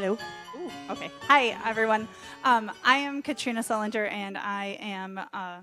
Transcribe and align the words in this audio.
Hello. 0.00 0.16
Ooh, 0.56 0.70
okay. 0.92 1.10
Hi, 1.28 1.48
everyone. 1.68 2.08
Um, 2.42 2.72
I 2.82 2.96
am 2.96 3.20
Katrina 3.20 3.60
Sullinger, 3.60 4.10
and 4.10 4.38
I 4.38 4.78
am 4.80 5.20
uh, 5.34 5.58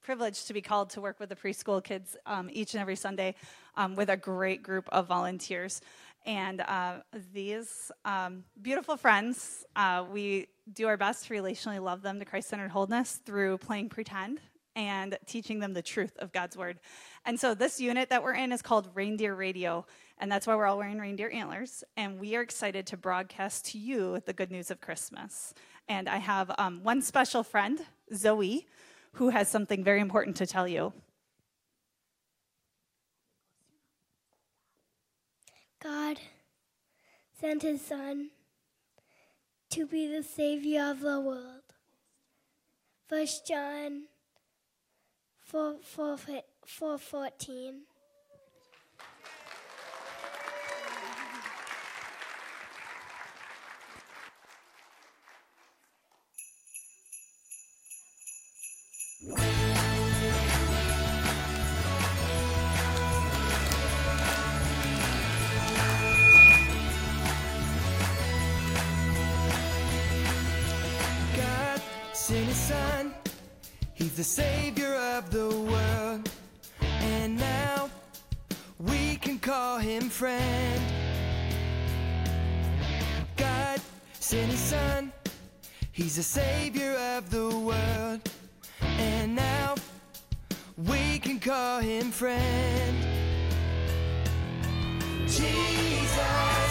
privileged 0.00 0.46
to 0.46 0.54
be 0.54 0.62
called 0.62 0.88
to 0.90 1.02
work 1.02 1.20
with 1.20 1.28
the 1.28 1.36
preschool 1.36 1.84
kids 1.84 2.16
um, 2.24 2.48
each 2.50 2.72
and 2.72 2.80
every 2.80 2.96
Sunday 2.96 3.34
um, 3.76 3.94
with 3.94 4.08
a 4.08 4.16
great 4.16 4.62
group 4.62 4.88
of 4.92 5.08
volunteers. 5.08 5.82
And 6.24 6.62
uh, 6.62 7.00
these 7.34 7.92
um, 8.06 8.44
beautiful 8.62 8.96
friends, 8.96 9.66
uh, 9.76 10.06
we 10.10 10.46
do 10.72 10.86
our 10.86 10.96
best 10.96 11.26
to 11.26 11.34
relationally 11.34 11.78
love 11.78 12.00
them 12.00 12.18
to 12.18 12.24
Christ 12.24 12.48
centered 12.48 12.70
wholeness 12.70 13.20
through 13.26 13.58
playing 13.58 13.90
pretend 13.90 14.40
and 14.74 15.18
teaching 15.26 15.58
them 15.60 15.74
the 15.74 15.82
truth 15.82 16.16
of 16.18 16.32
God's 16.32 16.56
word. 16.56 16.78
And 17.24 17.38
so 17.38 17.54
this 17.54 17.80
unit 17.80 18.08
that 18.10 18.22
we're 18.22 18.34
in 18.34 18.52
is 18.52 18.62
called 18.62 18.88
Reindeer 18.94 19.34
Radio, 19.34 19.86
and 20.18 20.30
that's 20.30 20.46
why 20.46 20.54
we're 20.54 20.66
all 20.66 20.78
wearing 20.78 20.98
reindeer 20.98 21.30
antlers. 21.30 21.84
And 21.96 22.18
we 22.18 22.36
are 22.36 22.42
excited 22.42 22.86
to 22.88 22.96
broadcast 22.96 23.66
to 23.72 23.78
you 23.78 24.22
the 24.24 24.32
good 24.32 24.50
news 24.50 24.70
of 24.70 24.80
Christmas. 24.80 25.54
And 25.88 26.08
I 26.08 26.18
have 26.18 26.50
um, 26.58 26.82
one 26.82 27.02
special 27.02 27.42
friend, 27.42 27.80
Zoe, 28.14 28.66
who 29.12 29.30
has 29.30 29.48
something 29.48 29.84
very 29.84 30.00
important 30.00 30.36
to 30.36 30.46
tell 30.46 30.66
you. 30.66 30.92
God 35.82 36.18
sent 37.40 37.62
his 37.62 37.84
son 37.84 38.30
to 39.70 39.86
be 39.86 40.06
the 40.06 40.22
savior 40.22 40.88
of 40.90 41.00
the 41.00 41.18
world. 41.18 41.62
First 43.08 43.46
John 43.46 44.04
4, 45.52 45.76
4, 45.82 46.16
4 46.64 46.98
14. 46.98 47.82
God 71.36 71.82
sent 72.14 72.46
his 72.46 72.56
son. 72.56 73.14
He's 73.92 74.16
the 74.16 74.24
savior 74.24 74.94
of 75.22 75.30
the 75.30 75.48
world. 75.70 76.30
And 76.80 77.36
now 77.36 77.90
we 78.78 79.16
can 79.16 79.38
call 79.38 79.78
him 79.78 80.08
friend. 80.08 80.82
God 83.36 83.80
sent 84.14 84.50
his 84.50 84.60
son. 84.60 85.12
He's 85.92 86.16
the 86.16 86.22
savior 86.22 86.94
of 87.16 87.30
the 87.30 87.48
world. 87.56 88.20
And 88.80 89.34
now 89.34 89.74
we 90.76 91.18
can 91.18 91.38
call 91.38 91.80
him 91.80 92.10
friend. 92.10 92.96
Jesus 95.26 96.61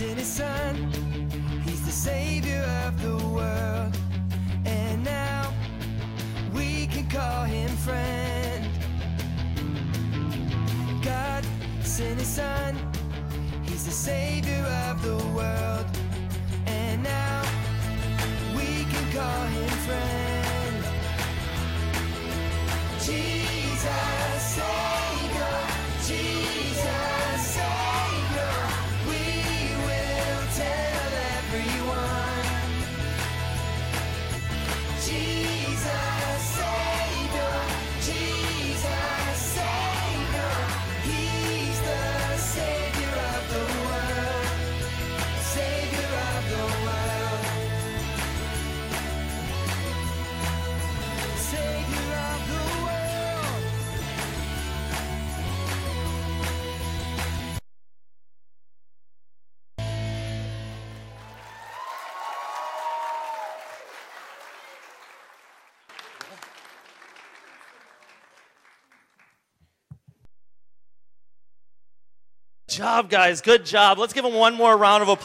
sent 0.00 0.18
his 0.18 0.28
son. 0.28 0.90
He's 1.66 1.84
the 1.84 1.92
savior 1.92 2.64
of 2.86 3.02
the 3.02 3.18
world. 3.28 3.94
And 4.64 5.04
now 5.04 5.52
we 6.54 6.86
can 6.86 7.06
call 7.06 7.44
him 7.44 7.68
friend. 7.76 8.66
God 11.02 11.44
sent 11.82 12.18
his 12.18 12.28
son. 12.28 12.78
He's 13.62 13.84
the 13.84 13.92
savior 13.92 14.64
of 14.88 15.02
the 15.02 15.18
world. 15.36 16.09
Job, 72.70 73.10
guys. 73.10 73.40
Good 73.40 73.66
job. 73.66 73.98
Let's 73.98 74.12
give 74.12 74.24
them 74.24 74.34
one 74.34 74.54
more 74.54 74.76
round 74.76 75.02
of 75.02 75.08
applause. 75.08 75.18